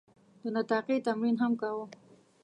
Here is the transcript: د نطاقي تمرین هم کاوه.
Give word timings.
د 0.41 0.43
نطاقي 0.55 0.97
تمرین 1.07 1.35
هم 1.41 1.53
کاوه. 1.61 1.85